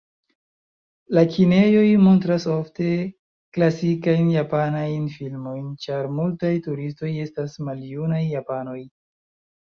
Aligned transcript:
La 1.15 1.23
kinejoj 1.33 1.81
montras 2.05 2.45
ofte 2.53 2.87
klasikajn 3.57 4.31
japanajn 4.35 5.03
filmojn, 5.17 5.67
ĉar 5.85 6.09
multaj 6.21 6.51
turistoj 6.69 7.11
estas 7.25 7.59
maljunaj 7.69 8.23
japanoj. 8.31 8.79